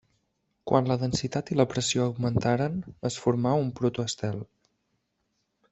[0.69, 4.45] Quan la densitat i la pressió augmentaren, es formà un protoestel.